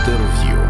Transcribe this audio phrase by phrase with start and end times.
[0.00, 0.60] Інтерв'ю.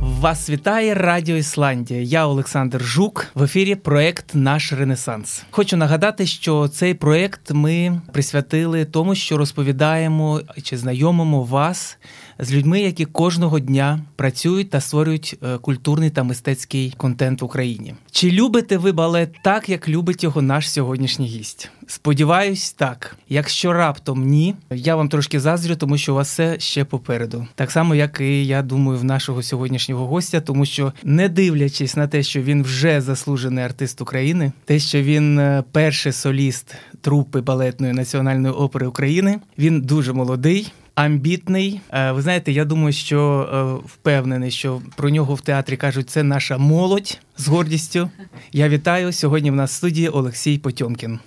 [0.00, 2.02] Вас вітає Радіо Ісландія.
[2.02, 3.26] Я Олександр Жук.
[3.34, 5.42] В ефірі проект Наш Ренесанс.
[5.50, 11.98] Хочу нагадати, що цей проект ми присвятили тому, що розповідаємо чи знайомимо вас
[12.38, 17.94] з людьми, які кожного дня працюють та створюють е, культурний та мистецький контент в Україні.
[18.10, 21.70] Чи любите ви балет так, як любить його наш сьогоднішній гість?
[21.86, 23.16] Сподіваюсь, так.
[23.28, 27.46] Якщо раптом ні, я вам трошки заздрю, тому що у вас все ще попереду.
[27.54, 32.08] Так само, як і я думаю, в нашого сьогоднішнього гостя, тому що не дивлячись на
[32.08, 37.92] те, що він вже заслужений артист України, те, що він е, перший соліст трупи балетної
[37.92, 40.72] національної опери України, він дуже молодий.
[40.96, 43.48] Амбітний, Е, ви знаєте, я думаю, що
[43.82, 48.10] е, впевнений, що про нього в театрі кажуть, це наша молодь з гордістю.
[48.52, 49.50] Я вітаю сьогодні.
[49.50, 51.18] В нас в студії Олексій Потьомкін.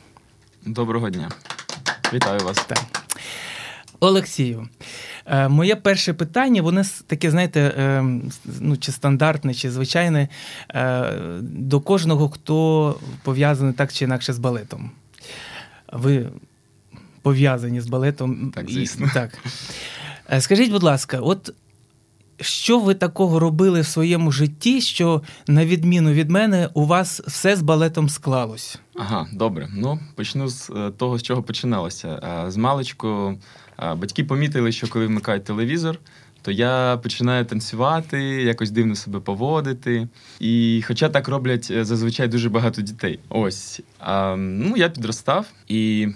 [0.66, 1.30] Доброго дня.
[2.14, 2.66] Вітаю вас.
[2.66, 3.04] Так.
[4.00, 4.70] Олексію,
[5.26, 7.74] е, моє перше питання, воно таке, знаєте,
[8.60, 10.28] ну, чи стандартне, чи звичайне,
[11.42, 14.92] до кожного, хто пов'язаний так чи інакше з балетом.
[15.94, 16.30] Ви
[17.22, 18.52] пов'язані з балетом.
[18.56, 19.38] Так, І- так.
[20.32, 21.54] Е, Скажіть, будь ласка, от
[22.42, 27.56] що ви такого робили в своєму житті, що, на відміну від мене, у вас все
[27.56, 28.80] з балетом склалось?
[28.96, 29.70] Ага, добре.
[29.76, 32.08] Ну, почну з е, того, з чого починалося.
[32.48, 33.38] Е, З маличку
[33.98, 36.00] батьки помітили, що коли вмикають телевізор,
[36.42, 40.08] то я починаю танцювати, якось дивно себе поводити.
[40.40, 43.20] І хоча так роблять зазвичай дуже багато дітей.
[43.30, 43.82] Ось.
[44.00, 46.08] А, ну, я підростав, і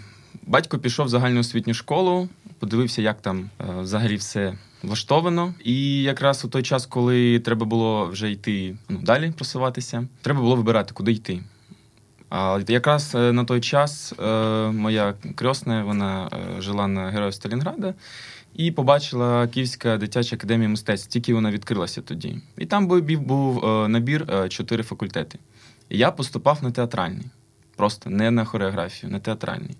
[0.47, 5.53] батько пішов в загальноосвітню школу, подивився, як там е, взагалі все влаштовано.
[5.63, 10.55] І якраз у той час, коли треба було вже йти ну, далі просуватися, треба було
[10.55, 11.43] вибирати, куди йти.
[12.29, 14.25] А якраз е, на той час е,
[14.71, 17.93] моя крьосна, вона жила на Героїв Сталінграда
[18.55, 22.37] і побачила Київська дитяча академія мистецтв, тільки вона відкрилася тоді.
[22.57, 25.39] І там був, набір чотири факультети.
[25.89, 27.25] І я поступав на театральний,
[27.75, 29.77] просто не на хореографію, на театральний.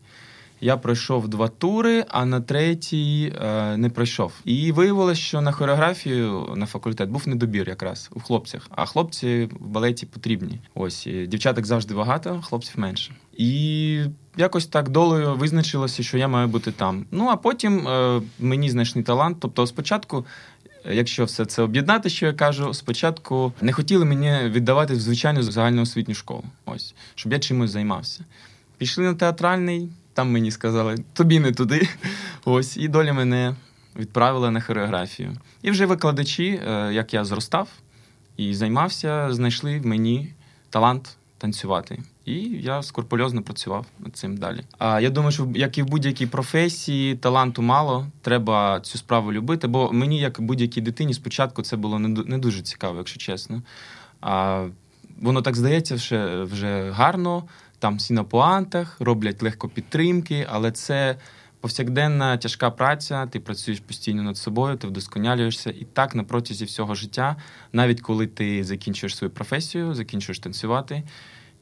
[0.63, 4.33] Я пройшов два тури, а на третій е, не пройшов.
[4.45, 8.67] І виявилось, що на хореографію на факультет був недобір якраз у хлопцях.
[8.69, 10.59] А хлопці в балеті потрібні.
[10.75, 13.15] Ось дівчаток завжди багато, хлопців менше.
[13.37, 14.03] І
[14.37, 17.05] якось так долею визначилося, що я маю бути там.
[17.11, 19.37] Ну а потім е, мені знайшли талант.
[19.39, 20.25] Тобто, спочатку.
[20.91, 26.15] Якщо все це об'єднати, що я кажу, спочатку не хотіли мені віддавати в звичайну загальноосвітню
[26.15, 28.25] школу, ось щоб я чимось займався.
[28.77, 31.87] Пішли на театральний, там мені сказали, тобі не туди.
[32.45, 33.55] Ось, і доля мене
[33.95, 35.35] відправила на хореографію.
[35.61, 37.69] І вже викладачі, е, як я зростав
[38.37, 40.33] і займався, знайшли в мені
[40.69, 41.99] талант танцювати.
[42.25, 44.63] І я скрупульозно працював над цим далі.
[44.77, 49.67] А я думаю, що як і в будь-якій професії, таланту мало, треба цю справу любити.
[49.67, 53.61] Бо мені, як будь-якій дитині, спочатку це було не дуже цікаво, якщо чесно.
[54.21, 54.65] А
[55.21, 57.43] воно так здається, вже, вже гарно,
[57.83, 61.15] там всі на пуантах, роблять легко підтримки, але це
[61.59, 65.69] повсякденна тяжка праця, ти працюєш постійно над собою, ти вдосконалюєшся.
[65.69, 67.35] І так на протязі всього життя,
[67.73, 71.03] навіть коли ти закінчуєш свою професію, закінчуєш танцювати,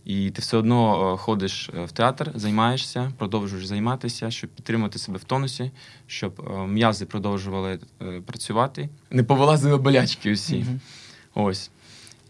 [0.06, 5.18] і ти все одно е, ходиш е, в театр, займаєшся, продовжуєш займатися, щоб підтримати себе
[5.18, 5.72] в тонусі,
[6.08, 7.80] щоб е, м'язи продовжували
[8.26, 8.90] працювати.
[9.12, 10.58] Не повилазили болячки усі.
[10.58, 10.80] Мгм.
[11.34, 11.72] Ось.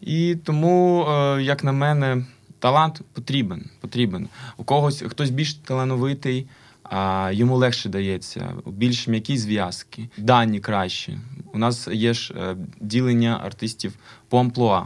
[0.01, 1.05] І тому,
[1.39, 2.25] як на мене,
[2.61, 3.65] талант потрібен.
[3.79, 4.27] потрібен.
[4.57, 6.47] У когось хтось більш талановитий,
[6.83, 11.17] а йому легше дається, більш м'які зв'язки, дані кращі.
[11.53, 13.93] У нас є ж е, ділення артистів
[14.29, 14.85] по амплуа.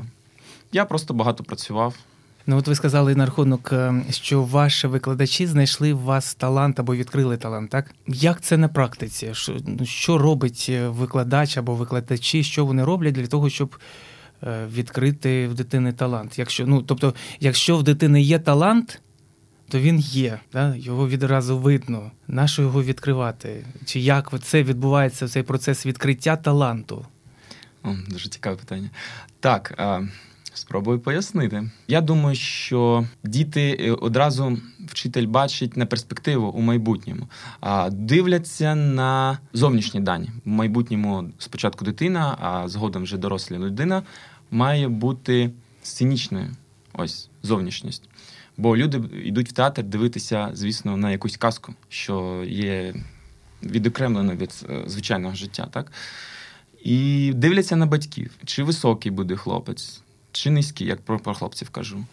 [0.71, 1.95] Я просто багато працював.
[2.47, 6.95] Ну, от ви сказали на рахунок, е, що ваші викладачі знайшли в вас талант або
[6.95, 7.95] відкрили талант, так?
[8.07, 9.29] Як це на практиці?
[9.33, 13.75] Що, ну, що робить е, викладач або викладачі, що вони роблять для того, щоб
[14.43, 16.39] відкрити в дитини талант?
[16.39, 19.01] Якщо, ну, тобто, якщо в дитини є талант,
[19.69, 20.75] то він є, да?
[20.75, 22.11] його відразу видно.
[22.27, 23.65] Нащо його відкривати?
[23.85, 27.05] Чи як це відбувається цей процес відкриття таланту?
[27.83, 28.89] О, дуже цікаве питання.
[29.39, 30.07] Так, е,
[30.57, 31.69] спробую пояснити.
[31.87, 34.57] Я думаю, що діти е, одразу
[34.87, 37.27] вчитель бачить на перспективу у майбутньому,
[37.59, 40.29] а дивляться на зовнішні дані.
[40.45, 44.03] В майбутньому спочатку дитина, а згодом вже доросла людина
[44.51, 45.51] має бути
[45.83, 46.47] сценічною.
[46.93, 48.09] Ось зовнішність.
[48.57, 52.95] Бо люди йдуть в театр дивитися, звісно, на якусь казку, що є
[53.63, 55.91] відокремлено від е, звичайного життя, так?
[56.83, 60.01] І дивляться на батьків, чи високий буде хлопець,
[60.35, 62.05] чи низький, як про, про хлопців кажу.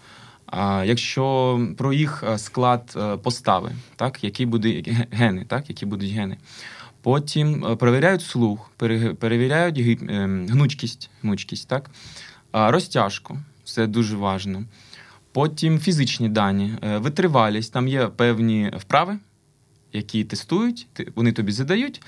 [0.46, 6.10] А якщо про їх е, склад е, постави, так, які будуть гени, так, які будуть
[6.10, 6.36] гени.
[7.02, 8.70] Потім е, перевіряють слух,
[9.18, 9.78] перевіряють
[10.50, 11.90] гнучкість, гнучкість так?
[12.52, 14.64] розтяжку, це дуже важливо.
[15.32, 19.18] Потім фізичні дані, витривалість, там є певні вправи,
[19.92, 22.02] які тестують, вони тобі задають.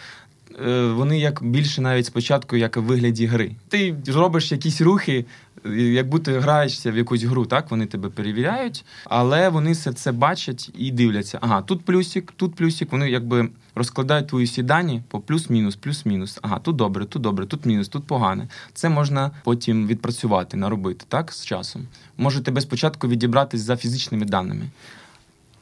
[0.94, 3.56] Вони як більше навіть спочатку, як в вигляді гри.
[3.68, 5.24] Ти робиш якісь рухи,
[5.72, 10.70] як будто граєшся в якусь гру, так вони тебе перевіряють, але вони все це бачать
[10.78, 11.38] і дивляться.
[11.40, 12.92] Ага, тут плюсик, тут плюсик.
[12.92, 16.38] Вони якби розкладають твої всі дані по плюс-мінус, плюс-мінус.
[16.42, 18.48] Ага, тут добре, тут добре, тут мінус, тут погане.
[18.74, 21.86] Це можна потім відпрацювати, наробити так з часом.
[22.18, 24.66] Може тебе спочатку відібратись за фізичними даними.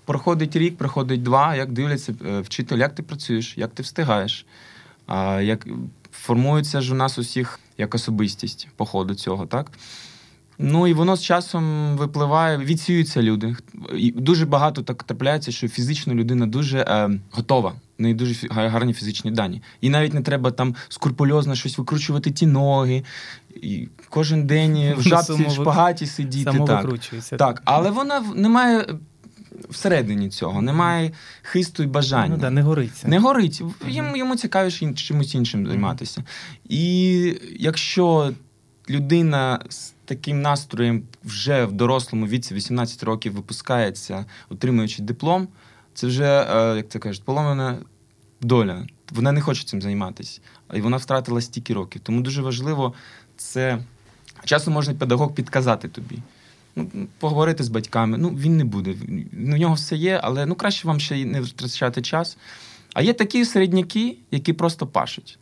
[0.05, 1.57] Проходить рік, проходить два.
[1.57, 4.47] Як дивляться е, вчитель, як ти працюєш, як ти встигаєш,
[5.43, 5.67] як
[6.13, 9.71] формується ж у нас усіх як особистість по ходу цього, так?
[10.59, 13.57] Ну і воно з часом випливає, відсіюються люди.
[13.97, 19.31] І Дуже багато так трапляється, що фізично людина дуже е, готова, неї дуже гарні фізичні
[19.31, 19.63] дані.
[19.81, 23.05] І навіть не треба там скрупульозно щось викручувати ті ноги,
[23.55, 26.61] і кожен день в жабці, в шпагаті сидіти.
[26.67, 26.89] Так.
[27.39, 28.87] так, але вона не має
[29.69, 31.11] всередині цього, немає
[31.43, 32.35] хисту і бажання.
[32.35, 33.09] Ну, да, Не гориться.
[33.09, 33.63] Не горить.
[33.87, 36.25] Йому, йому цікавіше чимось іншим займатися.
[36.69, 38.33] І якщо
[38.91, 45.49] людина з таким настроєм вже в дорослому віці 18 років випускається, отримуючи диплом,
[45.95, 47.79] це вже, е, як це кажуть, поломана
[48.41, 48.87] доля.
[49.11, 50.41] Вона не хоче цим займатися.
[50.75, 52.03] І вона втратила стільки років.
[52.05, 52.95] Тому дуже важливо
[53.37, 53.79] це.
[54.45, 56.19] Часом можна педагог підказати тобі
[56.77, 58.19] ну, поговорити з батьками.
[58.19, 58.95] Ну, він не буде.
[59.33, 62.37] У нього все є, але ну краще вам ще не втрачати час.
[62.95, 65.39] А є такі середняки, які просто пашуть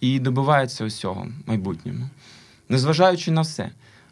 [0.00, 2.08] і добиваються усього в майбутньому,
[2.68, 3.70] незважаючи на все.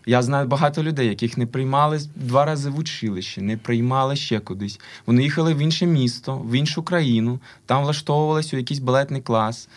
[0.08, 4.80] Я знаю багато людей, яких не приймали два рази в училище, не приймали ще кудись.
[5.06, 9.68] Вони їхали в інше місто, в іншу країну, там влаштовувалися у якийсь балетний клас,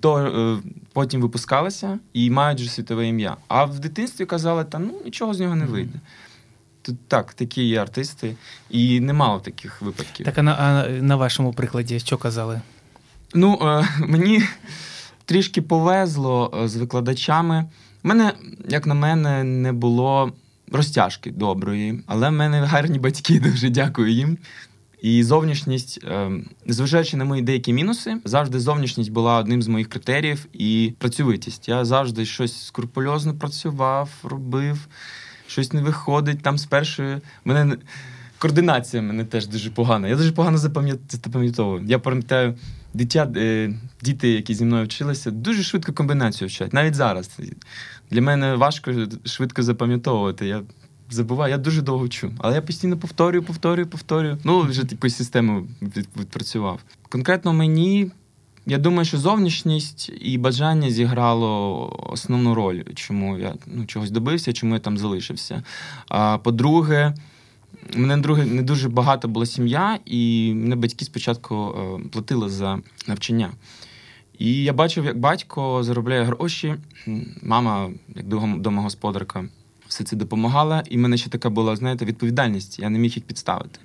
[0.00, 0.58] то, е,
[0.92, 3.36] потім випускалися і мають вже світове ім'я.
[3.48, 6.00] А в дитинстві казали, та ну нічого з нього не вийде
[7.08, 8.34] так, такі є артисти,
[8.70, 10.26] і немало таких випадків.
[10.26, 12.60] Так, а на, а на вашому прикладі що казали?
[13.34, 14.42] Ну, е, мені
[15.24, 17.64] трішки повезло е, з викладачами.
[18.04, 18.32] У мене,
[18.68, 20.32] як на мене, не було
[20.72, 24.38] розтяжки доброї, але в мене гарні батьки, дуже дякую їм.
[25.02, 26.04] І зовнішність,
[26.66, 31.68] незважаючи на мої деякі мінуси, завжди зовнішність була одним з моїх критеріїв і працьовитість.
[31.68, 34.88] Я завжди щось скрупульозно працював, робив
[35.48, 36.42] щось не виходить.
[36.42, 37.76] Там спершу мене
[38.38, 40.08] координація мене теж дуже погана.
[40.08, 41.84] Я дуже погано запам'ятовую.
[41.86, 42.54] Я пам'ятаю,
[42.94, 46.72] дитя, е, діти, які зі мною вчилися, дуже швидко комбінацію вчать.
[46.72, 47.38] Навіть зараз.
[48.10, 48.92] Для мене важко
[49.24, 50.46] швидко запам'ятовувати.
[50.46, 50.62] Я
[51.10, 52.32] забуваю, я дуже довго вчу.
[52.38, 54.38] Але я постійно повторюю, повторюю, повторюю.
[54.44, 55.66] Ну, вже таку систему
[56.16, 56.80] відпрацював.
[57.08, 58.10] Конкретно мені
[58.68, 64.74] я думаю, що зовнішність і бажання зіграло основну роль, чому я ну, чогось добився, чому
[64.74, 65.62] я там залишився.
[66.08, 67.14] А по-друге,
[67.94, 73.50] мене друге не дуже багато була сім'я, і мене батьки спочатку е, платили за навчання.
[74.38, 76.74] І я бачив, як батько заробляє гроші,
[77.42, 78.26] мама, як
[78.60, 79.44] домогосподарка,
[79.88, 80.82] все це допомагала.
[80.90, 82.78] І в мене ще така була, знаєте, відповідальність.
[82.78, 83.80] Я не міг їх підставити.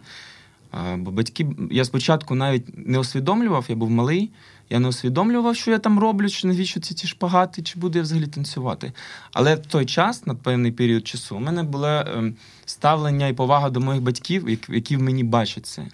[0.98, 4.30] Бо батьки, я спочатку навіть не усвідомлював, я був малий.
[4.70, 8.04] Я не усвідомлював, що я там роблю, чи навіщо ці ті шпагати, чи буду я
[8.04, 8.94] взагалі танцювати.
[9.34, 13.70] Але в той час, на певний період часу, у мене було ем, ставлення і повага
[13.70, 15.88] до моїх батьків, які в мені бачать це.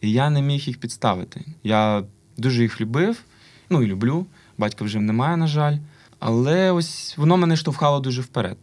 [0.00, 1.44] І я не міг їх підставити.
[1.64, 2.04] Я
[2.36, 3.22] дуже їх любив,
[3.70, 4.26] ну і люблю.
[4.58, 5.76] Батька вже немає, на жаль.
[6.18, 8.56] Але ось воно мене штовхало дуже вперед.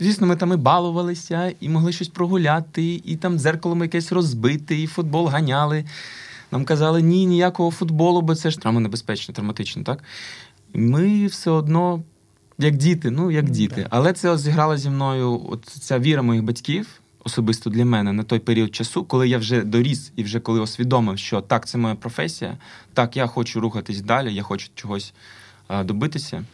[0.00, 4.86] Звісно, ми там і балувалися, і могли щось прогуляти, і там дзеркалом якесь розбити, і
[4.86, 5.84] футбол ганяли.
[6.52, 10.04] Нам казали, ні, ніякого футболу, бо це ж травмонебезпечно, травматично, так?
[10.74, 12.02] Ми все одно,
[12.58, 13.86] як діти, ну як діти.
[13.90, 16.88] Але це зіграла зі мною от ця віра моїх батьків,
[17.24, 21.18] особисто для мене, на той період часу, коли я вже доріс і вже коли усвідомив,
[21.18, 22.56] що так, це моя професія,
[22.94, 25.12] так, я хочу рухатись далі, я хочу чогось
[25.68, 26.44] а, добитися.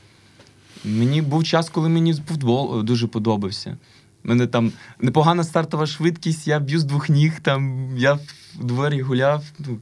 [0.84, 3.76] Мені був час, коли мені футбол е, дуже подобався.
[4.24, 9.44] Мене там непогана стартова швидкість, я б'ю з двох ніг, там я в дворі гуляв.
[9.58, 9.78] Ну,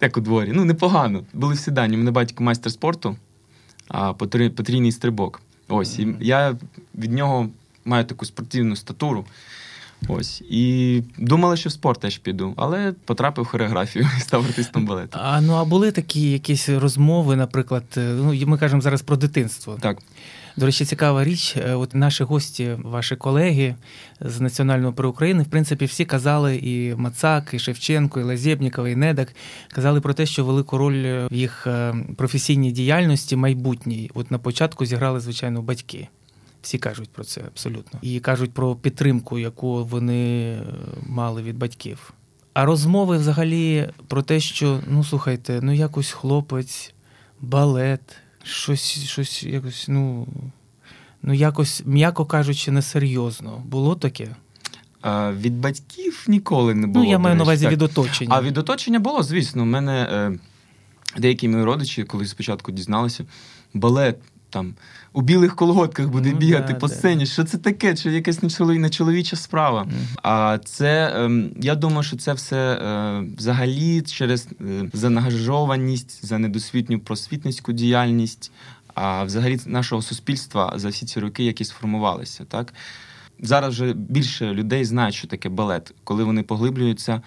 [0.00, 0.50] як у дворі.
[0.54, 1.24] Ну, непогано.
[1.32, 1.94] Були всі дані.
[1.94, 3.16] У мене батько майстер спорту,
[3.88, 5.42] а потрійний стрибок.
[5.68, 5.98] Ось.
[5.98, 6.56] І я
[6.94, 7.48] від нього
[7.84, 9.24] маю таку спортивну статуру.
[10.08, 10.42] Ось.
[10.50, 15.18] І думали, що в спорт теж піду, але потрапив в хореографію і став артистом балету.
[15.22, 19.78] А ну а були такі якісь розмови, наприклад, е, ну ми кажемо зараз про дитинство.
[19.80, 19.98] Так.
[20.56, 21.56] До речі, цікава річ.
[21.56, 23.74] Е, от наші гості, ваші колеги
[24.20, 28.96] з Національного при України, в принципі, всі казали і Мацак, і Шевченко, і Лазєбнікова, і
[28.96, 29.34] Недак
[29.68, 34.10] казали про те, що велику роль в їх е, професійній діяльності майбутній.
[34.14, 36.08] От на початку зіграли, звичайно, батьки.
[36.62, 37.98] Всі кажуть про це абсолютно.
[38.02, 40.62] І кажуть про підтримку, яку вони е,
[41.06, 42.12] мали від батьків.
[42.52, 46.94] А розмови взагалі про те, що ну слухайте, ну якось хлопець,
[47.40, 50.26] балет, щось, щось якось, ну
[51.22, 53.62] ну якось, м'яко кажучи, несерйозно.
[53.66, 54.36] Було таке?
[55.00, 57.04] А, Від батьків ніколи не було.
[57.04, 58.34] Ну, я маю на увазі від оточення.
[58.34, 59.62] А від оточення було, звісно.
[59.62, 60.38] У мене е,
[61.20, 63.24] деякі мої родичі, коли спочатку дізналися,
[63.74, 64.18] балет
[64.54, 64.74] там
[65.12, 67.24] у білих колготках буде ну, бігати да, по сцені.
[67.24, 67.30] Да.
[67.30, 67.94] Що це таке?
[67.94, 69.82] Чи якась нечоловіча справа?
[69.82, 70.18] Mm.
[70.22, 77.00] А це ем, я думаю, що це все е, взагалі через е, занагажованість, за недосвітню
[77.00, 78.52] просвітницьку діяльність,
[78.94, 82.74] а взагалі нашого суспільства за всі ці роки, які сформувалися, так.
[83.40, 87.22] Зараз вже більше людей знають, що таке балет, коли вони поглиблюються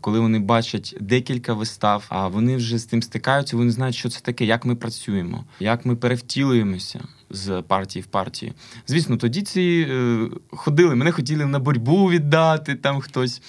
[0.00, 4.20] коли вони бачать декілька вистав, а вони вже з тим стикаються, вони знають, що це
[4.20, 8.52] таке, як ми працюємо, як ми перевтілуємося з партії в партію.
[8.86, 13.42] Звісно, тоді ці е, ходили, мене хотіли на боротьбу віддати, там хтось,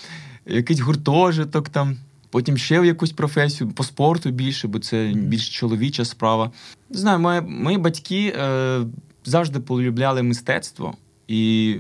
[0.46, 1.98] якийсь гуртожиток там.
[2.30, 6.52] Потім ще в якусь професію по спорту більше, бо це більш чоловіча справа.
[6.90, 8.80] Не знаю, мої, мої батьки е,
[9.26, 10.98] завжди полюбляли мистецтво,
[11.28, 11.76] і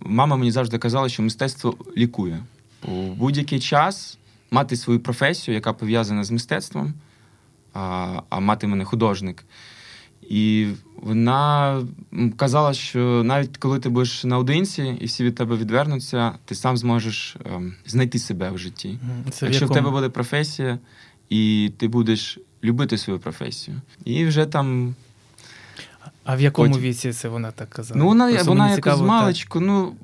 [0.00, 2.38] мама мені завжди казала, що мистецтво лікує
[2.82, 4.18] у будь-який час
[4.50, 6.94] мати свою професію, яка пов'язана з мистецтвом,
[7.74, 9.44] а а мати мене художник.
[10.28, 10.66] І
[10.96, 11.82] вона
[12.36, 17.36] казала, що навіть коли ти будеш наодинці і всі від тебе відвернуться, ти сам зможеш
[17.54, 18.98] ем, знайти себе в житті.
[19.30, 20.78] Це Якщо в, в тебе буде професія,
[21.28, 23.80] і ти будеш любити свою професію.
[24.04, 24.94] І вже там
[26.26, 26.82] а в якому Потім.
[26.82, 28.00] віці це вона так казала?
[28.00, 29.94] Ну, вона вона якось маличку, ну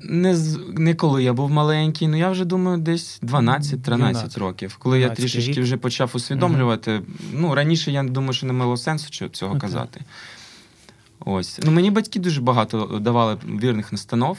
[0.00, 0.36] не
[0.76, 4.76] не коли я був маленький, ну я вже думаю, десь 12-13 років.
[4.76, 5.62] Коли я трішечки рік.
[5.62, 6.94] вже почав усвідомлювати.
[6.94, 7.04] Угу.
[7.32, 9.58] Ну, раніше я думаю, що не мало сенсу цього okay.
[9.58, 10.00] казати.
[11.20, 11.60] Ось.
[11.62, 14.38] Ну, Мені батьки дуже багато давали вірних настанов.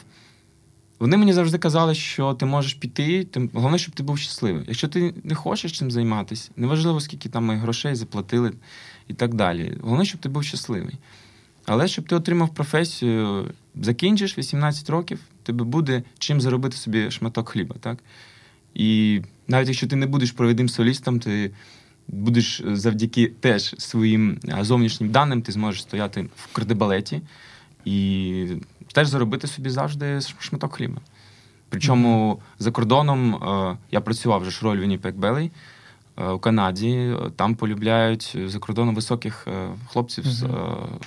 [0.99, 4.63] Вони мені завжди казали, що ти можеш піти, ти, головне, щоб ти був щасливий.
[4.67, 8.53] Якщо ти не хочеш цим займатися, неважливо, скільки там грошей заплатили
[9.07, 9.77] і так далі.
[9.81, 10.97] Головне, щоб ти був щасливий.
[11.67, 17.75] Але щоб ти отримав професію, закінчиш 18 років, тебе буде чим заробити собі шматок хліба.
[17.79, 17.97] так?
[18.73, 21.51] І навіть якщо ти не будеш провідним солістом, ти
[22.07, 27.21] будеш завдяки теж своїм зовнішнім даним, ти зможеш стояти в кардебалеті
[27.85, 28.47] і
[28.93, 31.01] теж заробити собі завжди шматок хліба.
[31.69, 32.63] Причому mm-hmm.
[32.63, 33.39] за кордоном
[33.91, 35.51] я працював вже роль Вінніпек Белей
[36.33, 37.13] у Канаді.
[37.35, 39.47] Там полюбляють за кордоном високих
[39.87, 40.99] хлопців mm-hmm.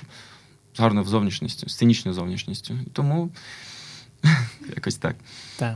[0.73, 2.79] З з гарною зовнішністю, сценічною зовнішністю.
[2.93, 3.29] Тому
[4.75, 5.15] якось так.
[5.57, 5.75] Так.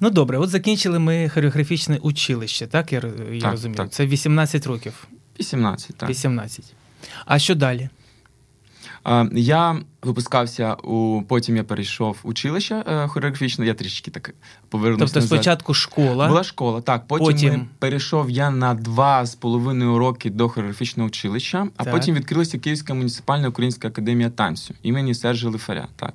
[0.00, 2.92] Ну добре, от закінчили ми хореографічне училище, так?
[2.92, 3.02] Я
[3.32, 3.76] я так, розумію.
[3.76, 3.90] Так.
[3.90, 5.08] Це 18 років.
[5.40, 6.10] 18, так.
[6.10, 6.64] 18.
[7.24, 7.88] А що далі?
[9.32, 14.34] Я випускався у потім я перейшов в училище е, хореографічне, я трішки так
[14.68, 15.04] повернувся.
[15.04, 15.36] Тобто назад.
[15.38, 16.28] спочатку школа.
[16.28, 17.06] Була школа, так.
[17.06, 17.68] Потім, потім...
[17.78, 21.92] перейшов я на два з половиною роки до хореографічного училища, а так.
[21.92, 25.88] потім відкрилася Київська муніципальна українська академія танцю імені Сержа Лифаря.
[25.96, 26.14] Так.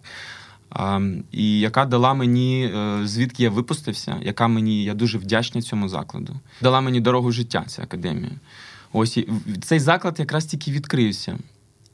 [0.69, 5.89] А, І яка дала мені, е, звідки я випустився, яка мені, я дуже вдячний цьому
[5.89, 6.39] закладу.
[6.62, 8.31] Дала мені дорогу життя, ця академія.
[8.93, 9.29] Ось і
[9.62, 11.38] цей заклад якраз тільки відкрився.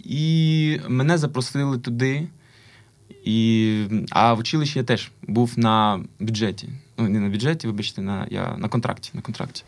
[0.06, 2.28] І мене запросили туди.
[3.24, 6.70] І, А в училищі я теж був на бюджеті.
[6.98, 9.12] Ну, не на бюджеті, вибачте, на я на контракті.
[9.14, 9.64] на контракті.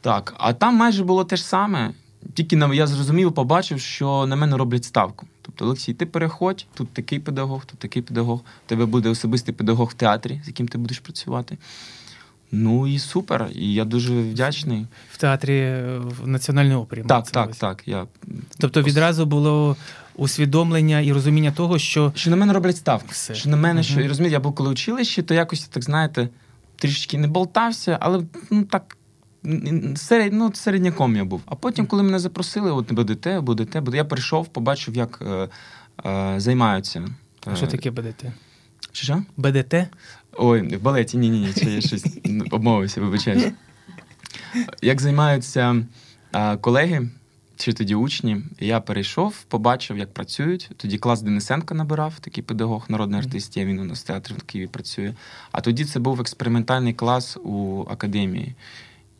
[0.00, 1.94] Так, А там майже було те ж саме.
[2.34, 5.26] Тільки на, я зрозумів, побачив, що на мене роблять ставку.
[5.42, 9.88] Тобто, Олексій, ти переходь, тут такий педагог, тут такий педагог, у тебе буде особистий педагог
[9.88, 11.58] в театрі, з яким ти будеш працювати.
[12.52, 13.50] Ну і супер.
[13.54, 14.86] І я дуже вдячний.
[15.12, 17.02] В театрі в Національній опері.
[17.02, 17.82] Так, так, так.
[17.86, 18.06] Я...
[18.60, 19.76] Тобто відразу було
[20.16, 22.12] усвідомлення і розуміння того, що.
[22.14, 23.08] Що на мене роблять ставки.
[23.10, 23.34] Все.
[23.34, 26.28] Що на мене, що розумієте, я був коли училищі, то якось, так знаєте,
[26.76, 28.96] трішки не болтався, але ну так.
[29.96, 31.42] Серед, ну, середняком я був.
[31.46, 33.96] А потім, коли мене запросили, от будете, будете, буде.
[33.96, 35.48] Я прийшов, побачив, як е,
[36.06, 37.08] е, займаються.
[37.46, 38.24] А що таке БДТ?
[38.92, 39.04] Що?
[39.04, 39.22] що?
[39.36, 39.74] БДТ?
[40.32, 42.06] Ой, в балеті ні, ні, ні, це я щось
[42.50, 43.52] обмовився, вибачаюсь.
[44.82, 45.84] Як займаються
[46.32, 47.10] а, колеги,
[47.60, 50.70] чи тоді учні, я перейшов, побачив, як працюють.
[50.76, 54.68] Тоді клас Денисенка набирав, такий педагог, народний артист, я він у нас театрі в Києві
[54.68, 55.14] працює.
[55.52, 58.54] А тоді це був експериментальний клас у академії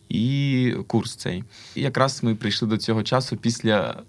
[0.09, 1.45] і курс цей.
[1.75, 4.03] І якраз ми прийшли до цього часу після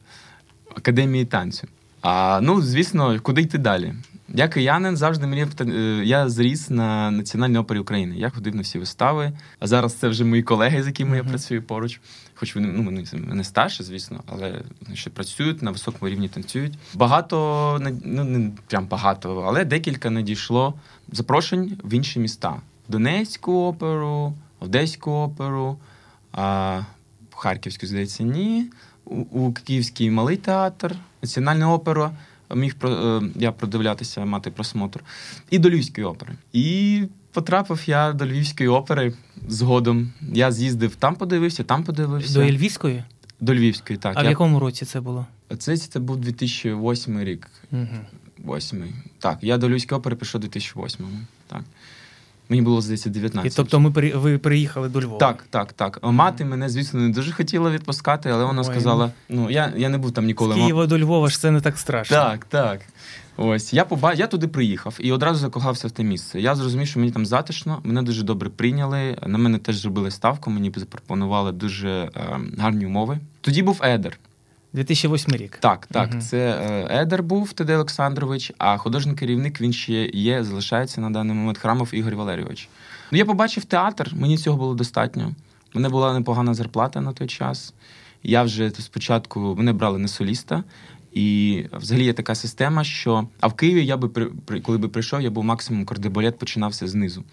[0.76, 1.68] академії танцю.
[2.02, 3.94] А ну, звісно, куди йти далі?
[4.34, 8.16] Я киянин завжди мріяв, е, я зріс на Національній опері України.
[8.18, 9.32] Я ходив на всі вистави.
[9.60, 12.00] А зараз це вже мої колеги, з якими я працюю поруч.
[12.42, 14.62] Хоч вони ну, вони не старші, звісно, але
[14.94, 16.78] ще працюють на високому рівні танцюють.
[16.94, 20.74] Багато ну не прям багато, але декілька надійшло
[21.12, 25.78] запрошень в інші міста: Донецьку оперу, Одеську оперу,
[26.32, 26.82] а
[27.36, 28.66] Харківську, здається, ні.
[29.06, 32.12] У, у Київський малий театр, Національна опера
[32.56, 35.04] міг е, я продивлятися, мати просмотр,
[35.50, 36.34] і до Львівської опери.
[36.54, 39.14] І потрапив я до Львівської опери
[39.48, 40.12] згодом.
[40.34, 42.34] Я з'їздив там, подивився, там подивився.
[42.34, 43.04] До Львівської?
[43.40, 44.14] До Львівської, так.
[44.18, 44.28] А я...
[44.28, 45.26] в якому році це було?
[45.58, 47.48] Це це був 2008 рік.
[47.72, 47.88] Угу.
[48.38, 48.94] Восьмий.
[49.20, 51.20] Так, я до Львівської опери пішов у 2008-му.
[51.48, 51.62] Так.
[52.52, 53.54] Мені було здається 19.
[53.54, 55.18] І Тобто, ми ви приїхали до Львова?
[55.18, 56.00] Так, так, так.
[56.04, 59.98] Мати мене, звісно, не дуже хотіла відпускати, але вона Ой, сказала: ну я я не
[59.98, 60.56] був там ніколи.
[60.56, 62.18] З Києва до Львова ж це не так страшно.
[62.18, 62.82] Так, так.
[63.38, 64.14] Ось я поба...
[64.14, 66.42] я туди приїхав і одразу закохався в те місце.
[66.42, 69.18] Я зрозумів, що мені там затишно, мене дуже добре прийняли.
[69.28, 72.12] На мене теж зробили ставку, мені запропонували дуже е,
[72.58, 73.20] гарні умови.
[73.42, 74.20] Тоді був Едер.
[74.74, 75.58] 2008 рік.
[75.60, 76.10] Так, так.
[76.12, 76.22] Угу.
[76.22, 81.36] Це е, Едер був Тедей Олександрович, а художній керівник він ще є, залишається на даний
[81.36, 82.70] момент храмов Ігор Валерійович.
[83.12, 85.32] Ну, я побачив театр, мені цього було достатньо.
[85.76, 87.74] У мене була непогана зарплата на той час.
[88.24, 90.64] Я вже спочатку мене брали на соліста,
[91.12, 94.10] і взагалі є така система, що а в Києві я би
[94.64, 97.24] коли би прийшов, я був максимум кардебалет починався знизу.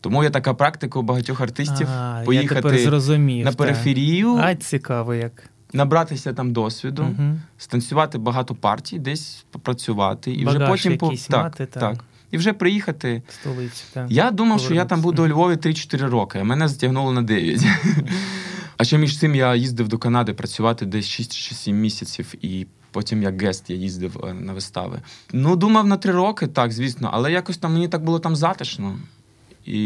[0.00, 4.36] Тому є така практика у багатьох артистів а, поїхати я зрозумів, на периферію.
[4.42, 7.38] А цікаво як набратися там досвіду, угу.
[7.58, 12.04] станцювати багато партій, десь попрацювати і Багаж вже потім по так, мати, так.
[12.30, 13.22] І вже приїхати.
[13.28, 14.06] Столицю, так.
[14.10, 17.64] Я думав, що я там буду у Львові 3-4 роки, а мене затягнуло на 9.
[18.78, 22.66] А ще між цим я їздив до Канади працювати десь 6 чи 7 місяців, і
[22.96, 25.00] потім як гест я їздив е, на вистави.
[25.32, 28.98] Ну, думав на 3 роки, так, звісно, але якось там мені так було там затишно.
[29.64, 29.80] І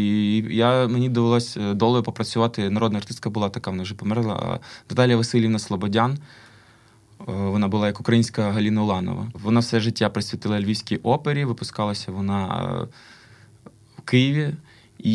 [0.49, 2.69] я мені довелось е, долею попрацювати.
[2.69, 4.59] Народна артистка була така, вона вже померла.
[4.89, 6.11] Наталія Васильівна Слободян.
[6.11, 6.17] Е,
[7.27, 9.27] вона була як українська Галіна Уланова.
[9.33, 12.87] Вона все життя присвятила Львівській опері, випускалася вона
[13.97, 14.53] в Києві,
[14.99, 15.13] і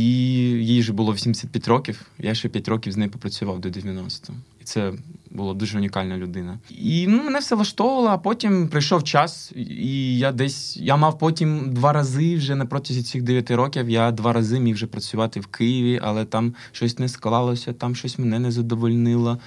[0.66, 2.06] їй вже було 85 років.
[2.18, 4.34] Я ще 5 років з нею попрацював до 90
[4.66, 4.92] це
[5.30, 6.58] була дуже унікальна людина.
[6.70, 11.74] І ну, мене все влаштовувало, а потім прийшов час, і я десь я мав потім
[11.74, 13.90] два рази вже на протязі цих дев'яти років.
[13.90, 18.18] Я два рази міг вже працювати в Києві, але там щось не склалося, там щось
[18.18, 19.38] мене не задовольнило.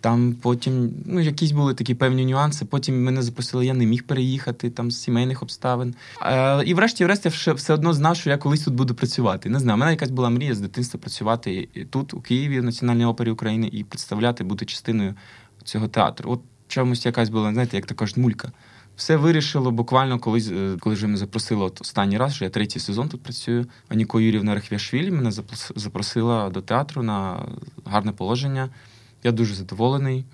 [0.00, 2.64] Там потім ну, якісь були такі певні нюанси.
[2.64, 5.94] Потім мене запросили, я не міг переїхати там з сімейних обставин.
[6.22, 9.48] Е, І врешті-врешті все, все одно знав, що я колись тут буду працювати.
[9.48, 13.04] Не знаю, у мене якась була мрія з дитинства працювати тут, у Києві, в Національній
[13.04, 15.14] опері України, і представляти, бути частиною
[15.64, 16.30] цього театру.
[16.32, 18.52] От чомусь якась була, знаєте, як така ж мулька.
[18.96, 22.80] Все вирішило буквально, коли е, коли вже мене запросили от останній раз, що я третій
[22.80, 23.66] сезон тут працюю.
[23.88, 25.30] Аніко Юрівна Рахвяшвілі мене
[25.76, 27.46] запросила до театру на
[27.84, 28.68] гарне положення.
[29.24, 30.24] Я дуже задоволений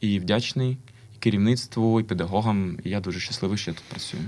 [0.00, 0.78] і вдячний
[1.14, 2.78] і керівництву, і педагогам.
[2.84, 4.22] І я дуже щасливий, що я тут працюю.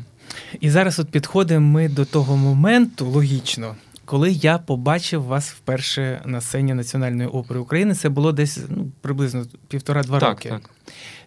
[0.61, 3.77] І зараз от підходимо ми до того моменту логічно.
[4.05, 9.47] Коли я побачив вас вперше на сцені Національної опери України, це було десь ну, приблизно
[9.69, 10.49] півтора-два роки.
[10.49, 10.71] Так.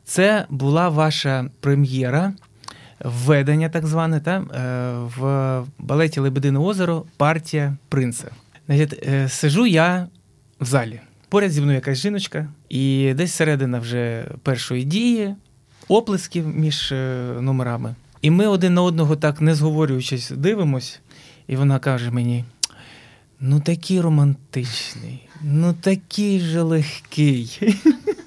[0.04, 2.34] Це була ваша прем'єра,
[3.00, 4.44] введення, так зване, та, е,
[5.18, 8.32] в балеті Лебедине озеро партія принца.
[8.66, 10.08] Значить, е, Сижу я
[10.60, 11.00] в залі.
[11.30, 15.36] Поряд зі мною якась жіночка, і десь середина вже першої дії,
[15.88, 17.96] оплесків між е, номерами.
[18.22, 21.00] І ми один на одного так не зговорюючись, дивимось,
[21.48, 22.46] і вона каже мені:
[23.40, 27.60] ну такий романтичний, ну такий же легкий.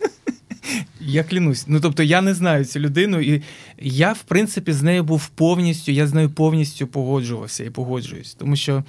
[1.06, 1.64] Я клянусь.
[1.66, 3.42] Ну тобто я не знаю цю людину, і
[3.78, 8.34] я, в принципі, з нею був повністю, я з нею повністю погоджувався і погоджуюсь.
[8.34, 8.84] Тому що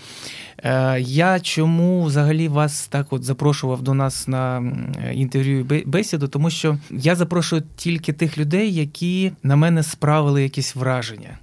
[0.57, 4.73] е, я чому взагалі вас так от запрошував до нас на
[5.13, 10.75] інтерв'ю і бесіду, тому що я запрошую тільки тих людей, які на мене справили якісь
[10.75, 11.37] враження.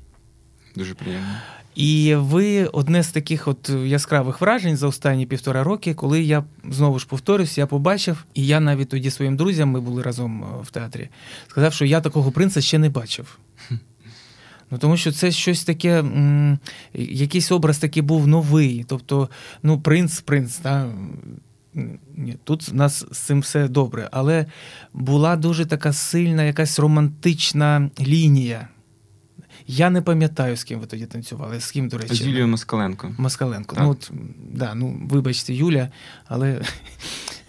[0.77, 1.29] Дуже приємно.
[1.75, 6.99] І ви одне з таких от яскравих вражень за останні півтора роки, коли я знову
[6.99, 10.71] ж повторюсь, я побачив, і я навіть тоді своїм друзям, ми були разом е, в
[10.71, 11.09] театрі,
[11.49, 13.39] сказав, що я такого принца ще не бачив.
[14.71, 16.59] Ну, Тому що це щось таке, м-
[16.95, 18.85] якийсь образ такий був новий.
[18.89, 19.29] Тобто,
[19.63, 20.87] ну, принц, принц, та,
[22.17, 24.09] ні, тут у нас з цим все добре.
[24.13, 24.47] Але
[24.95, 28.69] була дуже така сильна, якась романтична лінія.
[29.75, 31.61] Я не пам'ятаю, з ким ви тоді танцювали.
[31.61, 33.15] З ким, до речі, з Юлією Москаленко.
[33.19, 33.77] Москаленко.
[33.77, 33.85] Так.
[33.85, 34.11] Ну, от,
[34.53, 35.89] да, ну, вибачте, Юля,
[36.27, 36.61] але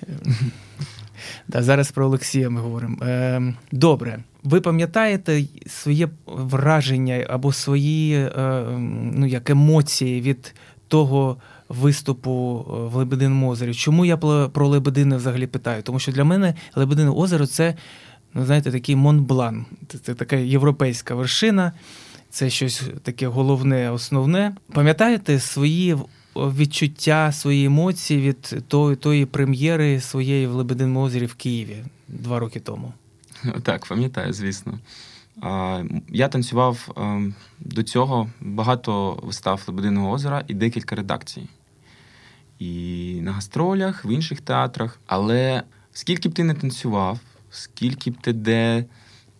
[1.48, 2.98] Да, Зараз про Олексія ми говоримо.
[3.02, 4.20] Е, Добре.
[4.44, 8.66] Ви пам'ятаєте своє враження або свої е,
[9.14, 10.56] ну, як емоції від
[10.88, 11.38] того
[11.70, 13.74] виступу е, в Лебединому озері?
[13.74, 15.84] Чому я про Лебедине взагалі питаю?
[15.84, 17.76] Тому що для мене Лебедине озеро це,
[18.34, 19.66] ну, знаєте, такий Монблан.
[20.04, 21.72] Це така європейська вершина,
[22.34, 24.56] це щось таке головне, основне.
[24.72, 25.98] Пам'ятаєте свої
[26.36, 32.60] відчуття, свої емоції від тої, тої прем'єри своєї в Лебединому озері в Києві два роки
[32.60, 32.94] тому?
[33.64, 34.80] Так, пам'ятаю, звісно.
[36.10, 36.96] Я танцював
[37.60, 41.48] до цього багато вистав Лебединого озера і декілька редакцій.
[42.60, 45.00] І на гастролях, в інших театрах.
[45.06, 47.20] Але скільки б ти не танцював,
[47.50, 48.86] скільки б ти де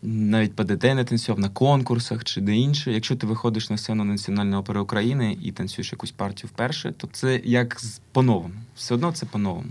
[0.04, 2.92] навіть ПДТ не танцював на конкурсах чи де інше.
[2.92, 7.42] Якщо ти виходиш на сцену Національної опери України і танцюєш якусь партію вперше, то це
[7.44, 8.54] як по-новому.
[8.76, 9.70] Все одно це по-новому.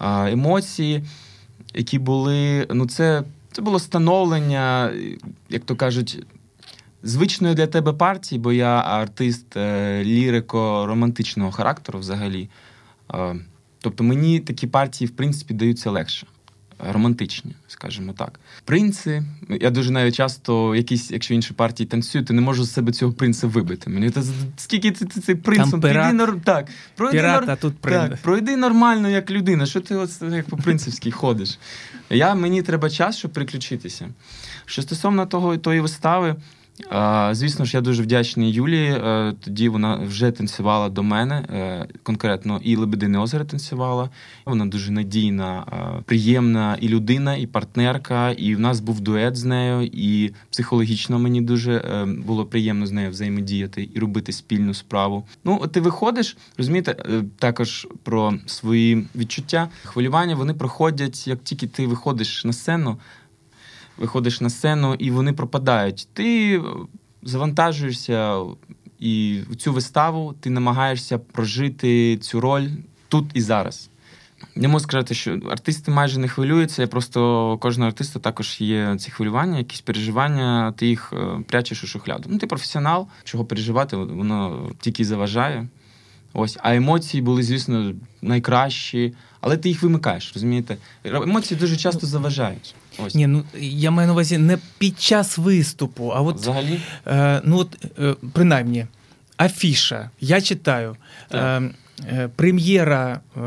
[0.00, 1.04] Емоції,
[1.74, 4.92] які були, ну це, це було становлення,
[5.50, 6.26] як то кажуть.
[7.02, 12.48] Звичної для тебе партії, бо я артист е, лірико-романтичного характеру взагалі.
[13.80, 16.26] Тобто мені такі партії, в принципі, даються легше
[16.78, 18.40] романтичні, скажімо так.
[18.64, 19.22] Принци.
[19.60, 23.12] Я дуже навіть часто, якісь, якщо інші партії танцюють, то не можу з себе цього
[23.12, 23.90] принца вибити.
[23.90, 24.22] Мені та
[24.56, 25.80] скільки ти цей принцом?
[25.80, 26.40] пірат, нор...
[26.44, 27.50] так, пройди пірат, нор...
[27.50, 29.66] а тут так, пройди нормально, як людина.
[29.66, 31.58] Що ти от як по принципськи ходиш?
[32.10, 34.08] Я Мені треба час, щоб приключитися.
[34.66, 36.36] Що стосовно того тої вистави.
[37.32, 38.90] Звісно ж, я дуже вдячний Юлії.
[38.90, 44.10] Е, тоді вона вже танцювала до мене, е, конкретно і Лебедине озеро танцювала.
[44.46, 48.30] Вона дуже надійна, е, приємна і людина, і партнерка.
[48.30, 49.90] І в нас був дует з нею.
[49.92, 55.26] І психологічно мені дуже було приємно з нею взаємодіяти і робити спільну справу.
[55.44, 56.96] Ну, ти виходиш, розумієте,
[57.38, 59.68] також про свої відчуття.
[59.84, 62.96] Хвилювання вони проходять, як тільки ти виходиш на сцену
[63.98, 66.08] виходиш на сцену, і вони пропадають.
[66.12, 66.60] Ти
[67.22, 68.42] завантажуєшся
[68.98, 72.68] і в цю виставу ти намагаєшся прожити цю роль
[73.08, 73.90] тут і зараз.
[74.54, 76.86] Не можу сказати, що артисти майже не хвилюються.
[76.86, 82.28] Просто кожного артиста також є ці хвилювання, якісь переживання, ти їх е, прячеш у шухляду.
[82.32, 85.68] Ну, ти професіонал, чого переживати, воно тільки заважає.
[86.40, 90.76] Ось, а емоції були, звісно, найкращі, але ти їх вимикаєш, розумієте?
[91.04, 92.74] Емоції дуже часто заважають.
[92.98, 93.14] Ось.
[93.14, 96.80] Ні, ну я маю на увазі не під час виступу, а от взагалі.
[97.06, 98.86] Е, ну от е, принаймні,
[99.36, 100.10] афіша.
[100.20, 100.96] Я читаю.
[101.32, 101.62] Е,
[102.08, 103.40] е, Прем'єра е,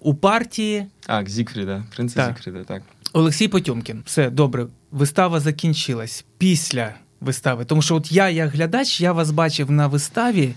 [0.00, 0.86] у партії.
[1.00, 2.36] Так, Зікфріда, принцеса так.
[2.36, 2.82] Зікфріда, так.
[3.12, 4.02] Олексій Потьомкін.
[4.06, 4.66] Все добре.
[4.90, 7.64] Вистава закінчилась після вистави.
[7.64, 10.54] Тому що, от я, як глядач, я вас бачив на виставі.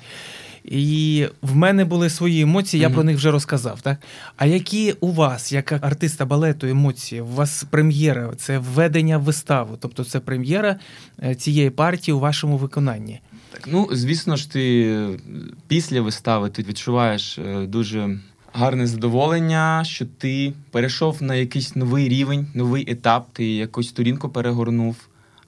[0.64, 2.94] І в мене були свої емоції, я mm-hmm.
[2.94, 3.82] про них вже розказав.
[3.82, 3.98] Так?
[4.38, 7.22] А які у вас, як артиста балету, емоції?
[7.22, 10.80] У вас прем'єра, це введення в виставу, тобто це прем'єра
[11.24, 13.20] е, цієї партії у вашому виконанні?
[13.52, 15.20] Так, ну звісно ж, ти
[15.68, 18.20] після вистави ти відчуваєш е, дуже
[18.54, 24.96] гарне задоволення, що ти перейшов на якийсь новий рівень, новий етап, ти якусь сторінку перегорнув.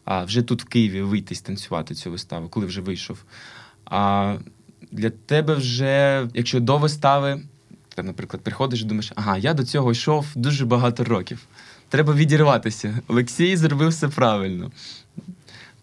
[0.05, 3.23] А вже тут в Києві вийти станцювати цю виставу, коли вже вийшов.
[3.85, 4.35] А
[4.93, 7.41] для тебе вже, якщо до вистави,
[7.95, 11.39] ти, наприклад, приходиш і думаєш, ага, я до цього йшов дуже багато років.
[11.89, 12.99] Треба відірватися.
[13.07, 14.71] Олексій зробив все правильно.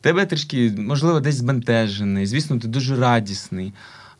[0.00, 2.26] Тебе трішки, можливо, десь збентежений.
[2.26, 3.72] Звісно, ти дуже радісний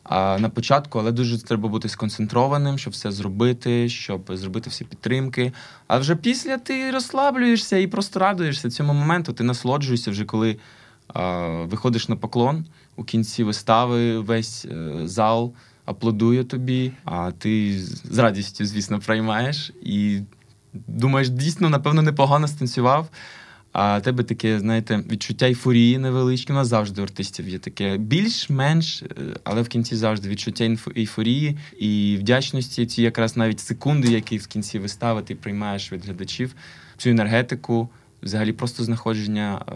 [0.03, 5.53] а, на початку, але дуже треба бути сконцентрованим, щоб все зробити, щоб зробити всі підтримки.
[5.87, 9.33] А вже після ти розслаблюєшся і просто радуєшся цьому моменту.
[9.33, 10.57] Ти насолоджуєшся вже коли
[11.13, 15.53] а, виходиш на поклон у кінці вистави весь е, зал
[15.85, 17.79] аплодує тобі, а ти
[18.11, 20.21] з радістю, звісно, приймаєш і
[20.73, 23.09] думаєш, дійсно, напевно, непогано станцював.
[23.73, 26.53] А тебе таке, знаєте, відчуття ейфорії невеличке.
[26.53, 29.07] У нас завжди у артистів є таке більш-менш, е,
[29.43, 32.85] але в кінці завжди відчуття ейфорії і вдячності.
[32.85, 36.55] Ці якраз навіть секунди, які в кінці вистави ти приймаєш від глядачів,
[36.97, 37.89] цю енергетику
[38.23, 39.73] взагалі просто знаходження е,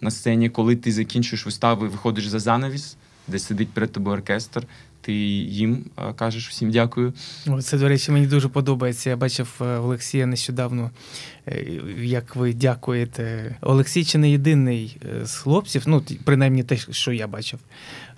[0.00, 2.96] на сцені, коли ти закінчуєш виставу і виходиш за занавіс,
[3.28, 4.66] де сидить перед тобою оркестр.
[5.00, 7.12] Ти їм е, кажеш всім дякую.
[7.62, 9.10] Це, до речі, мені дуже подобається.
[9.10, 10.90] Я бачив е, Олексія нещодавно,
[11.98, 13.56] як ви дякуєте.
[13.60, 17.60] Олексій чи не єдиний з хлопців, ну принаймні те, що я бачив.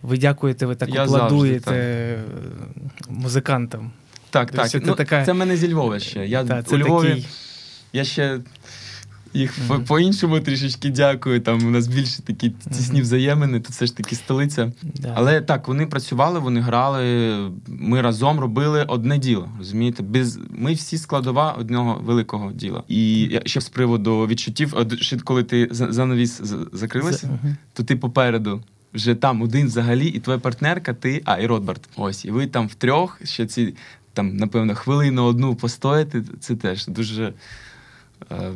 [0.02, 2.18] Ви дякуєте, ви так я аплодуєте
[3.08, 3.90] музикантам.
[4.30, 4.70] Так, так.
[4.70, 5.24] Це, ну, така...
[5.24, 6.26] це мене зі Львова ще.
[6.26, 7.08] Я та, у Львові.
[7.08, 7.26] Такий...
[7.92, 8.40] Я ще
[9.36, 9.86] їх mm-hmm.
[9.86, 11.40] по-іншому трішечки дякую.
[11.40, 14.62] Там у нас більше такі тісні взаємини, то це ж таки столиця.
[14.62, 15.12] Yeah.
[15.14, 17.36] Але так, вони працювали, вони грали.
[17.66, 19.48] Ми разом робили одне діло.
[19.58, 22.82] Розумієте, без ми всі складова одного великого діла.
[22.88, 24.74] І ще з приводу відчуттів,
[25.24, 27.38] коли ти занавіс закрилася,
[27.72, 28.62] то ти попереду.
[28.94, 31.88] Вже там один взагалі, і твоя партнерка, ти, а і Ротбард.
[31.96, 33.74] Ось, і ви там втрьох, ще ці
[34.16, 37.32] там, напевно, хвилину одну постояти, це теж дуже
[38.32, 38.52] е,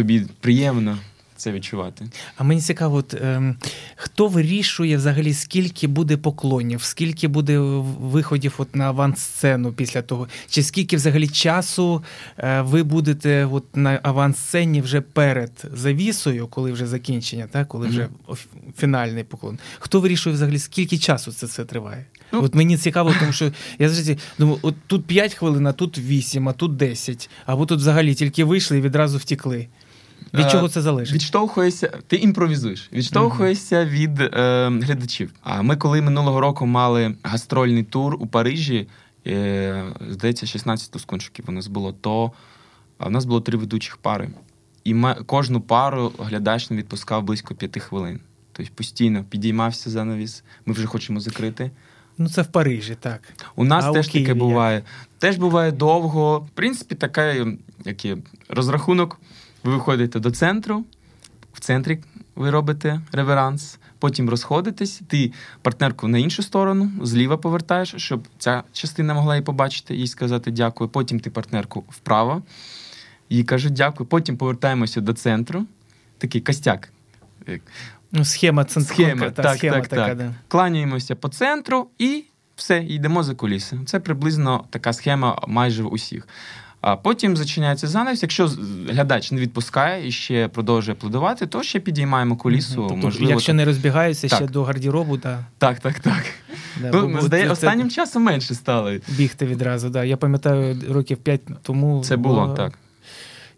[0.00, 0.98] тобі приємно
[1.36, 2.08] це відчувати.
[2.36, 3.54] А мені цікаво, от, е,
[3.96, 7.58] хто вирішує взагалі, скільки буде поклонів, скільки буде
[8.00, 12.04] виходів от на авансцену після того, чи скільки взагалі часу
[12.38, 17.68] е, ви будете от на авансцені вже перед завісою, коли вже закінчення, так?
[17.68, 18.36] коли вже mm-hmm.
[18.78, 19.58] фінальний поклон?
[19.78, 22.04] Хто вирішує взагалі, скільки часу це це триває?
[22.32, 25.98] Ну, От мені цікаво, тому що я завжди думаю, от тут 5 хвилин, а тут
[25.98, 29.68] 8, а тут 10, або тут взагалі тільки вийшли і відразу втікли.
[30.34, 31.14] Від чого це залежить?
[31.14, 33.88] Відштовхуєшся, ти імпровізуєш, відштовхуєшся uh-huh.
[33.88, 35.32] від е, глядачів.
[35.42, 38.88] А ми, коли минулого року мали гастрольний тур у Парижі,
[39.26, 42.32] е, здається, 16 тускунчиків у нас було, то
[43.06, 44.30] у нас було три ведучих пари.
[44.84, 48.20] І ми, кожну пару глядач не відпускав близько п'яти хвилин.
[48.52, 51.70] Тобто постійно підіймався занавіс, ми вже хочемо закрити.
[52.18, 53.20] Ну, це в Парижі, так.
[53.56, 54.82] У нас а теж у таке буває.
[55.18, 56.38] Теж буває довго.
[56.38, 58.16] В принципі, такий як є,
[58.48, 59.20] розрахунок.
[59.64, 60.84] Ви виходите до центру,
[61.52, 61.98] в центрі
[62.36, 69.14] ви робите реверанс, потім розходитесь, ти партнерку на іншу сторону, зліва повертаєш, щоб ця частина
[69.14, 70.90] могла її побачити і сказати дякую.
[70.90, 72.42] Потім ти партнерку вправо,
[73.30, 74.08] їй кажуть дякую.
[74.08, 75.66] Потім повертаємося до центру.
[76.18, 76.88] Такий костяк.
[78.12, 80.18] Ну, Схема Схема, та, так, схема так, така, так.
[80.18, 80.34] Да.
[80.48, 82.24] Кланяємося по центру і
[82.56, 83.78] все, йдемо за куліси.
[83.86, 86.28] Це приблизно така схема майже в усіх.
[86.80, 88.22] А потім зачиняється занавіс.
[88.22, 88.50] Якщо
[88.88, 92.74] глядач не відпускає і ще продовжує аплодувати, то ще підіймаємо кулісу.
[92.74, 93.56] Тобто, можливо, Якщо так...
[93.56, 94.38] не розбігаються так.
[94.38, 95.44] ще до гардеробу, да.
[95.58, 96.24] так, так, так.
[96.80, 97.50] Да, ну, бо, здає, це...
[97.50, 98.92] Останнім часом менше стало.
[99.08, 100.04] Бігти відразу, да.
[100.04, 102.54] Я пам'ятаю, років п'ять тому це було бо...
[102.54, 102.78] так.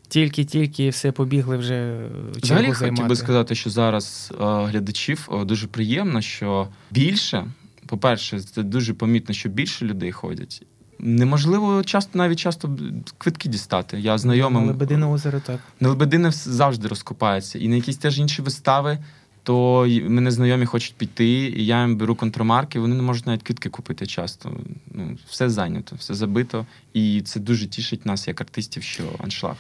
[0.09, 2.07] Тільки-тільки все побігли вже
[2.43, 7.45] Взагалі хотів би сказати, що зараз е, глядачів е, дуже приємно, що більше,
[7.87, 10.63] по-перше, це дуже помітно, що більше людей ходять.
[10.99, 12.79] Неможливо часто навіть часто
[13.19, 14.01] квитки дістати.
[14.01, 14.63] Я знайомим...
[14.63, 15.61] На Лебедине озеро, так.
[15.81, 17.59] На Лебедине завжди розкопається.
[17.59, 18.99] І на якісь теж інші вистави,
[19.43, 23.69] то мене знайомі хочуть піти, і я їм беру контрамарки, вони не можуть навіть квитки
[23.69, 24.53] купити часто.
[24.95, 26.67] Ну, Все зайнято, все забито.
[26.93, 29.57] І це дуже тішить нас, як артистів, що аншлаг.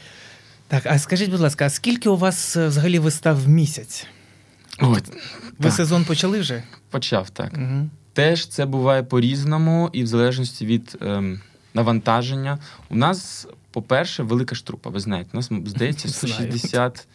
[0.68, 4.06] Так, а скажіть, будь ласка, а скільки у вас е, взагалі вистав в місяць?
[4.78, 5.08] От,
[5.58, 5.72] Ви так.
[5.72, 6.62] сезон почали вже?
[6.90, 7.52] Почав, так.
[7.56, 7.88] Угу.
[8.12, 11.40] Теж це буває по-різному, і в залежності від ем,
[11.74, 12.58] навантаження.
[12.90, 14.90] У нас, по-перше, велика штрупа.
[14.90, 17.06] Ви знаєте, у нас здається 160,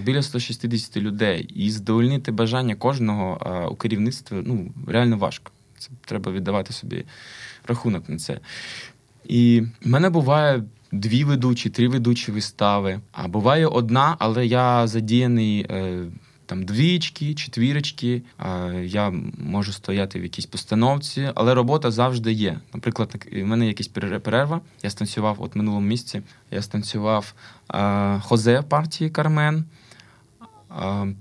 [0.00, 1.48] біля 160 людей.
[1.54, 5.52] І задовольнити бажання кожного а, у керівництві ну, реально важко.
[5.78, 7.04] Це треба віддавати собі
[7.66, 8.40] рахунок на це.
[9.24, 13.00] І в мене буває дві ведучі, три ведучі вистави.
[13.12, 15.66] А буває одна, але я задіяний.
[15.70, 16.04] Е,
[16.48, 18.22] там двічки, четвірочки.
[18.82, 22.60] Я можу стояти в якійсь постановці, але робота завжди є.
[22.74, 24.60] Наприклад, в мене якась перерва.
[24.82, 26.22] Я станцював от минулому місці.
[26.50, 27.34] Я станцював
[28.22, 29.64] хозе партії Кармен.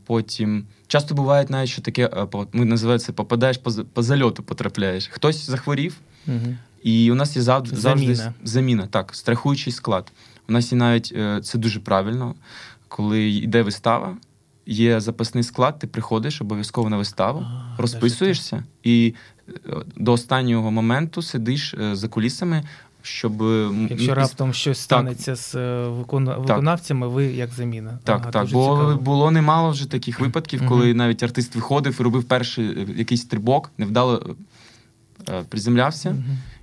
[0.06, 2.10] Потім часто буває навіть, що таке
[2.54, 5.08] ми називається попадаєш по, по зальоту, потрапляєш.
[5.08, 6.56] Хтось захворів, угу.
[6.84, 8.34] і у нас є завжди заміна.
[8.44, 10.12] заміна, так, страхуючий склад.
[10.50, 12.36] У нас є навіть е, це дуже правильно,
[12.88, 14.18] коли йде вистава
[14.68, 19.14] є запасний склад, ти приходиш обов'язково на виставу, а, розписуєшся і
[19.50, 19.54] е,
[19.96, 22.64] до останнього моменту сидиш е, за кулісами.
[23.02, 23.44] Щоб
[23.90, 28.00] якщо раптом щось станеться з е, виконавцями, ви як заміна.
[28.04, 28.44] Так, ага, так.
[28.52, 28.96] Бо цікаво.
[28.96, 34.36] було немало вже таких випадків, коли навіть артист виходив і робив перший якийсь стрибок, невдало
[35.50, 36.16] приземлявся,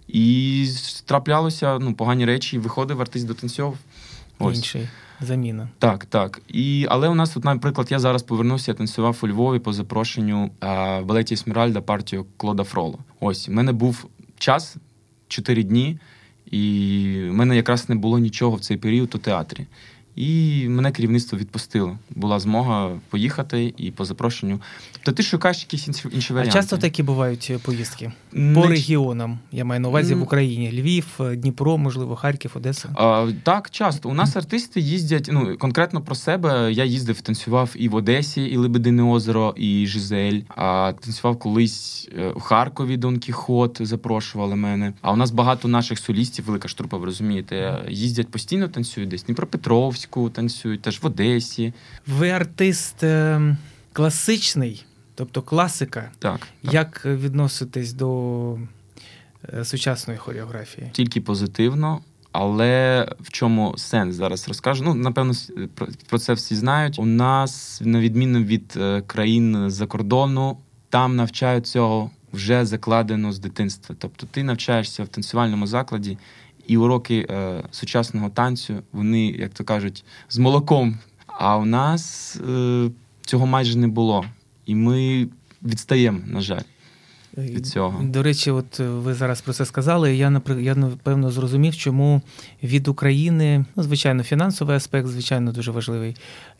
[0.08, 0.68] і
[1.04, 3.78] траплялося ну, погані речі, і виходив артист дотанцьовував.
[4.38, 4.56] Ось.
[4.56, 4.88] Інший.
[5.24, 5.68] Заміна.
[5.78, 6.42] Так, так.
[6.48, 10.50] І, Але у нас, от, наприклад, я зараз повернувся, я танцював у Львові по запрошенню
[10.60, 12.98] а, Балеті Сміральда партію Клода Фроло.
[13.20, 14.06] Ось, у мене був
[14.38, 14.76] час,
[15.28, 15.98] чотири дні,
[16.50, 16.60] і
[17.30, 19.66] в мене якраз не було нічого в цей період у театрі.
[20.16, 21.98] І мене керівництво відпустило.
[22.10, 24.60] Була змога поїхати і по запрошенню.
[25.02, 26.58] То ти шукаєш якісь інші, інші варіанти.
[26.58, 28.60] А часто такі бувають е, поїздки Не...
[28.60, 29.38] по регіонам.
[29.52, 32.88] Я маю на увазі в Україні: Львів, е, Дніпро, можливо, Харків, Одеса.
[32.94, 34.08] А, Так, часто.
[34.08, 35.28] У нас артисти їздять.
[35.32, 36.72] Ну конкретно про себе.
[36.72, 40.40] Я їздив, танцював і в Одесі, і Лебедине озеро, і Жизель.
[40.48, 44.92] А танцював колись у е, Харкові Дон Кіхот, запрошували мене.
[45.02, 50.03] А у нас багато наших солістів, велика штрупа, ви розумієте, їздять постійно, танцюють десь Дніпропетровськ.
[50.04, 51.72] Львівську танцюють, теж в Одесі.
[52.06, 53.56] Ви артист е,
[53.92, 56.10] класичний, тобто класика.
[56.18, 56.40] Так.
[56.62, 56.74] так.
[56.74, 58.58] Як відноситесь до
[59.54, 60.90] е, сучасної хореографії?
[60.92, 62.00] Тільки позитивно.
[62.32, 64.84] Але в чому сенс зараз розкажу?
[64.84, 65.32] Ну, напевно,
[66.08, 66.98] про це всі знають.
[66.98, 70.58] У нас, на відміну від е, країн за кордону,
[70.90, 73.96] там навчають цього вже закладено з дитинства.
[73.98, 76.18] Тобто ти навчаєшся в танцювальному закладі,
[76.66, 80.98] і уроки е, сучасного танцю, вони, як то кажуть, з молоком.
[81.26, 84.24] А у нас е, цього майже не було.
[84.66, 85.28] І ми
[85.62, 86.62] відстаємо, на жаль
[87.38, 88.02] від цього.
[88.02, 90.16] До речі, от е, ви зараз про це сказали.
[90.16, 92.22] Я я напевно зрозумів, чому
[92.62, 96.16] від України, ну звичайно, фінансовий аспект, звичайно, дуже важливий.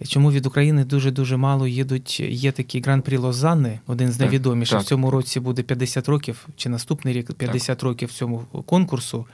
[0.09, 2.21] Чому від України дуже дуже мало їдуть?
[2.21, 4.81] Є такий гран-прі Лозанни, один з найвідоміших.
[4.81, 7.83] В цьому році буде 50 років, чи наступний рік 50 так.
[7.83, 9.27] років цьому конкурсу,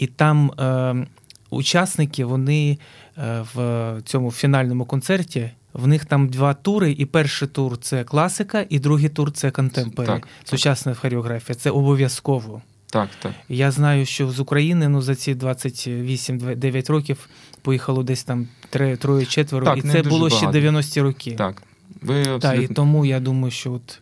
[0.00, 1.06] і там е,
[1.50, 2.78] учасники вони
[3.18, 5.50] е, в цьому фінальному концерті.
[5.72, 10.22] В них там два тури, і перший тур це класика, і другий тур це контемпорі,
[10.44, 11.56] сучасна хореографія.
[11.56, 12.62] Це обов'язково.
[12.86, 13.32] Так, так.
[13.48, 17.28] Я знаю, що з України ну за ці 28-9 років
[17.62, 20.36] поїхало десь там троє-четверо, і це було багато.
[20.36, 21.30] ще 90-ті роки.
[21.30, 21.62] Так.
[22.02, 22.38] Ви абсолютно...
[22.38, 23.98] Так, і тому я думаю, що от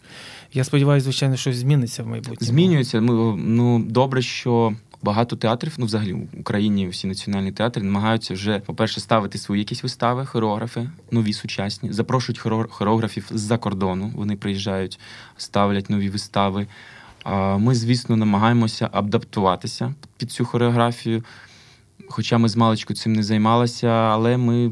[0.52, 2.52] я сподіваюся, звичайно, щось зміниться в майбутньому.
[2.52, 3.00] Змінюється.
[3.00, 8.58] Ми ну добре, що Багато театрів, ну взагалі в Україні всі національні театри намагаються вже,
[8.58, 12.38] по-перше, ставити свої якісь вистави, хореографи, нові сучасні, запрошують
[12.70, 14.12] хореографів з-за кордону.
[14.14, 14.98] Вони приїжджають,
[15.36, 16.66] ставлять нові вистави.
[17.56, 21.24] Ми, звісно, намагаємося адаптуватися під цю хореографію.
[22.08, 24.70] Хоча ми з маличку цим не займалися, але ми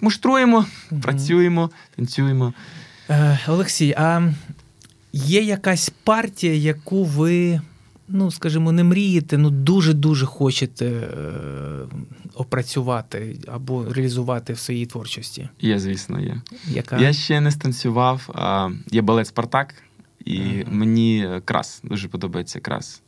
[0.00, 1.00] муштруємо, mm-hmm.
[1.00, 2.52] працюємо, танцюємо.
[3.10, 4.32] Е, Олексій, а
[5.12, 7.60] є якась партія, яку ви
[8.08, 11.08] ну, скажімо, не мрієте, ну дуже-дуже хочете е,
[12.34, 15.48] опрацювати або реалізувати в своїй творчості?
[15.60, 16.40] Є, звісно, є.
[16.68, 16.98] Яка?
[16.98, 18.30] Я ще не станцював.
[18.34, 19.74] А, Є балет Спартак,
[20.24, 20.70] і ага.
[20.70, 23.02] мені крас дуже подобається крас.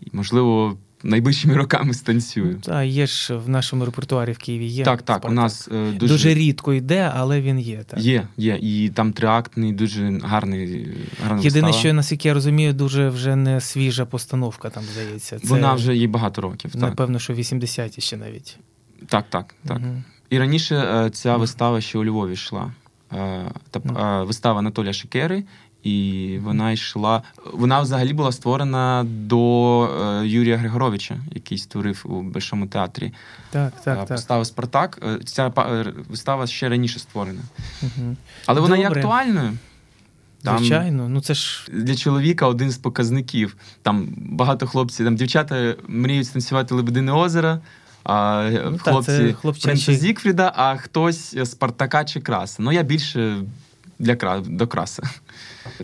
[0.00, 2.52] І, можливо, найближчими роками станцюю.
[2.52, 4.84] Ну, так, є ж в нашому репертуарі в Києві є.
[4.84, 5.16] Так, так.
[5.16, 5.30] Спартак.
[5.30, 7.82] У нас е, дуже дуже рідко йде, але він є.
[7.86, 8.00] так.
[8.00, 8.58] Є, є.
[8.62, 10.88] І там триактний, дуже гарний.
[11.24, 15.38] гарна Єдине, що наскільки я розумію, дуже вже не свіжа постановка там здається.
[15.38, 16.72] Це, Вона вже є багато років.
[16.72, 16.80] так.
[16.80, 18.58] Напевно, що 80-ті ще навіть.
[19.06, 19.78] Так, так, так.
[19.78, 20.02] Угу.
[20.30, 22.72] І раніше е, ця вистава ще у Львові йшла.
[23.12, 25.44] Е, та вистава Анатолія Шикери
[25.86, 27.22] і вона йшла.
[27.52, 33.12] Вона взагалі була створена до е, Юрія Григоровича, який створив у Большому театрі.
[33.50, 34.52] Так, так, Поставив так.
[34.52, 34.98] Спартак.
[35.02, 37.40] Е, ця е, вистава ще раніше створена.
[37.82, 38.16] Угу.
[38.46, 38.90] Але вона Добре.
[38.90, 39.52] є актуальною.
[40.42, 43.56] Там Звичайно, ну це ж для чоловіка один з показників.
[43.82, 47.58] Там багато хлопців, там дівчата мріють станцювати Лебедине озеро,
[48.04, 52.62] а ну, хлопці та, принца Зікфріда, а хтось Спартака чи Краса.
[52.62, 53.42] Ну я більше
[53.98, 55.02] для до краси.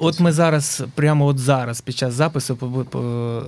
[0.01, 3.42] От ми зараз, прямо от зараз, під час запису, по, по,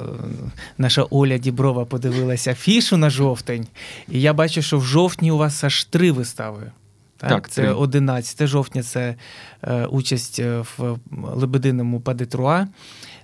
[0.78, 3.66] наша Оля Діброва подивилася фішу на жовтень,
[4.08, 6.72] і я бачу, що в жовтні у вас аж три вистави.
[7.16, 9.14] Так, так Це 11 жовтня, це
[9.62, 10.98] е, участь е, в
[11.34, 12.66] Лебединому Падетруа.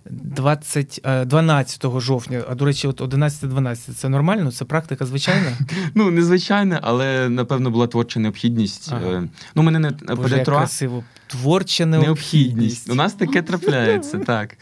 [0.04, 4.52] 20, 12 е, жовтня, а до речі, от 11-12 це нормально?
[4.52, 5.52] Це практика звичайна?
[5.94, 8.92] Ну, незвичайна, але напевно була творча необхідність.
[8.92, 9.06] Ага.
[9.06, 11.04] Е, ну, мене не Боже, як красиво.
[11.30, 12.90] Творча необхідність.
[12.90, 14.56] У нас таке трапляється, так.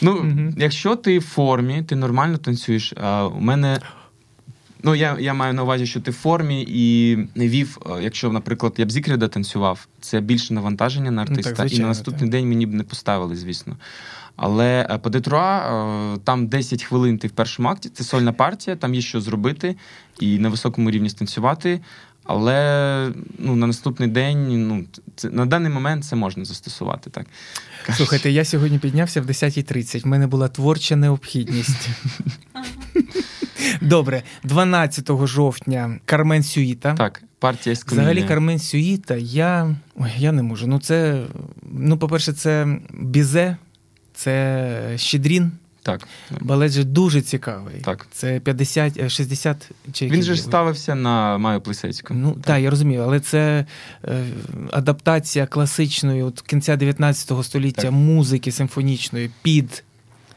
[0.00, 2.94] Ну, якщо ти в формі, ти нормально танцюєш.
[3.02, 3.80] А у мене.
[4.82, 8.74] Ну, я я маю на увазі, що ти в формі і не вів, якщо, наприклад,
[8.76, 12.20] я б зікріда танцював, це більше навантаження на артиста, ну, так, звичайно, і на наступний
[12.20, 12.30] так.
[12.30, 13.76] день мені б не поставили, звісно.
[14.36, 18.76] Але е, по Детруа е, там 10 хвилин ти в першому акті, це сольна партія,
[18.76, 19.76] там є що зробити
[20.20, 21.80] і на високому рівні станцювати.
[22.28, 24.84] Але ну, на наступний день, ну,
[25.16, 27.10] це, на даний момент це можна застосувати.
[27.10, 27.26] так.
[27.96, 30.02] Слухайте, я сьогодні піднявся в 10.30.
[30.02, 31.88] В мене була творча необхідність.
[33.80, 36.94] Добре, 12 жовтня Кармен Сюїта.
[36.94, 40.66] Так, партія з Взагалі Кармен Сюїта, я Ой, я не можу.
[40.66, 41.24] Ну, це,
[41.62, 43.56] ну, по-перше, це бізе
[44.14, 45.52] це Щедрін.
[45.82, 46.08] Так.
[46.40, 47.80] Балет же дуже цікавий.
[47.80, 48.06] Так.
[48.12, 52.14] Це 50, 60 е, чи Він же ж ставився на Маю Плисецьку.
[52.14, 53.66] Ну так, так, я розумію, але це
[54.04, 54.24] е,
[54.70, 57.92] адаптація класичної от кінця 19 століття так.
[57.92, 59.84] музики симфонічної під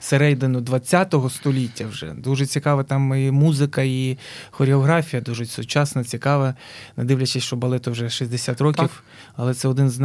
[0.01, 2.13] середину 20-го століття вже.
[2.13, 4.17] Дуже цікава там і музика, і
[4.51, 6.55] хореографія, дуже сучасна, цікава.
[6.97, 9.03] Не дивлячись, що балету вже 60 років, так.
[9.35, 9.99] але це один з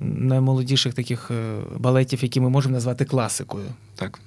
[0.00, 3.66] наймолодіших таких е, балетів, які ми можемо назвати класикою.
[3.94, 4.20] Так.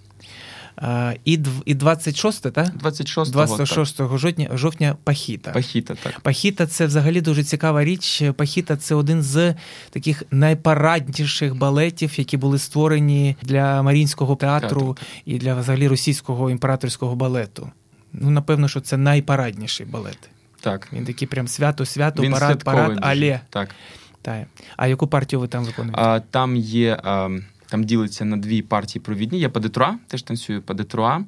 [1.25, 2.77] І і 26, так?
[2.77, 4.17] 26 26 так.
[4.17, 5.51] жовтня жовтня Пахіта.
[5.51, 6.19] Пахіта, так.
[6.19, 8.23] Пахіта це взагалі дуже цікава річ.
[8.35, 9.55] Пахіта це один з
[9.89, 17.15] таких найпарадніших балетів, які були створені для Марінського театру так, і для взагалі російського імператорського
[17.15, 17.71] балету.
[18.13, 20.29] Ну, напевно, що це найпарадніший балет.
[20.61, 20.87] Так.
[20.93, 23.39] Він такий прям свято-свято, парад, парад, але.
[23.49, 23.69] Так.
[24.21, 24.47] так.
[24.77, 26.01] А яку партію ви там виконуєте?
[26.01, 26.99] А, Там є.
[27.03, 27.29] А...
[27.71, 29.39] Там ділиться на дві партії провідні.
[29.39, 31.21] Я падетруа, теж танцюю падетруа.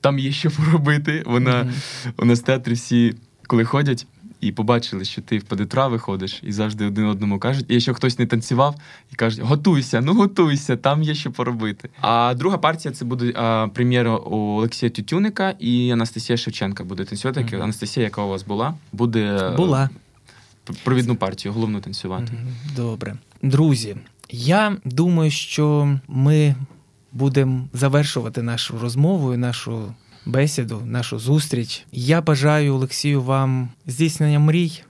[0.00, 1.22] Там є що поробити.
[1.26, 2.12] Вона mm-hmm.
[2.16, 3.14] у нас в театрі всі,
[3.46, 4.06] коли ходять
[4.40, 8.18] і побачили, що ти в падетруа виходиш, і завжди один одному кажуть, і якщо хтось
[8.18, 8.74] не танцював,
[9.12, 11.88] і кажуть, готуйся, ну готуйся, там є що поробити.
[12.00, 17.40] А друга партія це буде а, прем'єра у Олексія Тютюника і Анастасія Шевченка буде танцювати.
[17.40, 17.62] Mm-hmm.
[17.62, 19.90] Анастасія, яка у вас була, буде була.
[20.84, 22.32] провідну партію, головну танцювати.
[22.32, 22.76] Mm-hmm.
[22.76, 23.16] Добре.
[23.42, 23.96] Друзі.
[24.30, 26.54] Я думаю, що ми
[27.12, 29.94] будемо завершувати нашу розмову, нашу
[30.26, 31.86] бесіду, нашу зустріч.
[31.92, 34.82] Я бажаю Олексію вам здійснення мрій,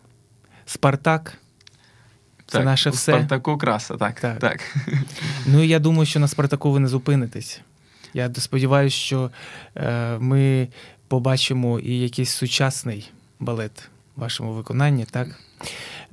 [0.66, 1.39] Спартак.
[2.47, 3.12] Це так, наше все.
[3.12, 4.20] Спартаку краса, так.
[4.20, 4.39] так.
[4.39, 4.76] так.
[5.47, 7.61] Ну і я думаю, що на Спартаку ви не зупинитесь.
[8.14, 9.30] Я сподіваюся, що
[9.76, 10.68] е, ми
[11.09, 13.11] побачимо і якийсь сучасний
[13.41, 15.05] балет в вашому виконанні.
[15.05, 15.28] Так?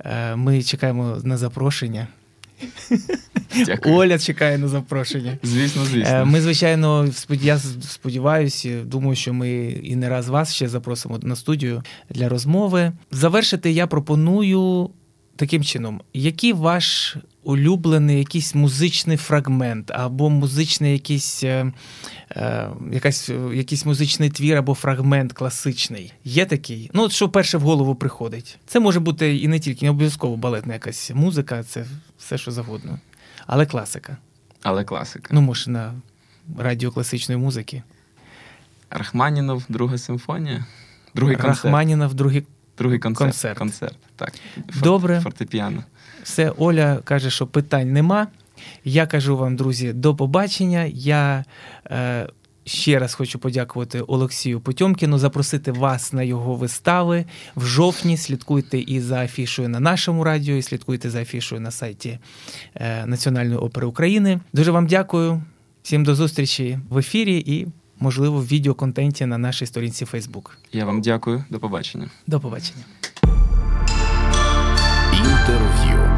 [0.04, 2.06] Е, Ми чекаємо на запрошення.
[3.66, 3.94] Дякую.
[3.94, 5.38] Оля чекає на запрошення.
[5.42, 6.14] Звісно, звісно.
[6.14, 11.36] Е, ми, звичайно, я сподіваюся, думаю, що ми і не раз вас ще запросимо на
[11.36, 12.92] студію для розмови.
[13.10, 14.90] Завершити я пропоную
[15.36, 21.72] таким чином: який ваш улюблений якийсь музичний фрагмент, або музичний якийсь е,
[22.30, 26.12] е, якась, якийсь музичний твір або фрагмент класичний.
[26.24, 26.90] Є такий?
[26.94, 28.58] Ну, от що перше в голову приходить.
[28.66, 31.84] Це може бути і не тільки, не обов'язково балетна якась музика, це
[32.18, 32.98] все, що завгодно.
[33.46, 34.16] Але класика.
[34.62, 35.28] Але класика.
[35.30, 35.94] Ну, може, на
[36.58, 37.82] радіо класичної музики.
[38.90, 40.64] Рахманінов, друга симфонія.
[41.14, 41.64] Другий концерт.
[41.64, 42.46] Рахманінов, другий
[42.78, 43.30] Другий концерт.
[43.30, 43.58] концерт.
[43.58, 43.96] концерт.
[44.16, 44.32] Так.
[44.82, 45.20] Добре.
[45.20, 45.84] Фортепіано.
[46.22, 48.26] Все, Оля каже, що питань нема.
[48.84, 50.90] Я кажу вам, друзі, до побачення.
[50.94, 51.44] Я
[51.90, 52.28] е,
[52.64, 57.24] ще раз хочу подякувати Олексію Потьомкіну, запросити вас на його вистави
[57.56, 58.16] в жовтні.
[58.16, 62.18] Слідкуйте і за афішою на нашому радіо, і слідкуйте за афішою на сайті
[62.74, 64.40] е, Національної опери України.
[64.52, 65.42] Дуже вам дякую.
[65.82, 67.66] Всім до зустрічі в ефірі і,
[68.00, 70.50] можливо, в відеоконтенті на нашій сторінці Facebook.
[70.72, 71.44] Я вам дякую.
[71.50, 72.10] До побачення.
[72.26, 72.84] До побачення.
[75.12, 76.15] Інтерв'ю.